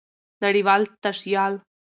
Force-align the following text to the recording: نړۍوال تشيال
نړۍوال 0.41 0.81
تشيال 1.03 1.53